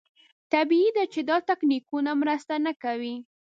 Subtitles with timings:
[0.53, 3.15] طبیعي ده چې دا تکتیکونه مرسته نه کوي.